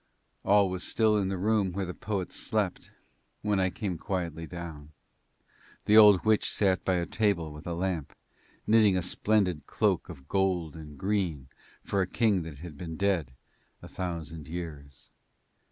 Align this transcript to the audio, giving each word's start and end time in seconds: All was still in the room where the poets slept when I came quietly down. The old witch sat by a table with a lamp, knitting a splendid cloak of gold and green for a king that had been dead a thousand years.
All 0.43 0.67
was 0.71 0.83
still 0.83 1.15
in 1.15 1.29
the 1.29 1.37
room 1.37 1.73
where 1.73 1.85
the 1.85 1.93
poets 1.93 2.35
slept 2.35 2.89
when 3.43 3.59
I 3.59 3.69
came 3.69 3.99
quietly 3.99 4.47
down. 4.47 4.93
The 5.85 5.95
old 5.95 6.25
witch 6.25 6.49
sat 6.51 6.83
by 6.83 6.95
a 6.95 7.05
table 7.05 7.53
with 7.53 7.67
a 7.67 7.75
lamp, 7.75 8.15
knitting 8.65 8.97
a 8.97 9.03
splendid 9.03 9.67
cloak 9.67 10.09
of 10.09 10.27
gold 10.27 10.75
and 10.75 10.97
green 10.97 11.49
for 11.83 12.01
a 12.01 12.07
king 12.07 12.41
that 12.41 12.57
had 12.57 12.79
been 12.79 12.95
dead 12.95 13.33
a 13.83 13.87
thousand 13.87 14.47
years. 14.47 15.11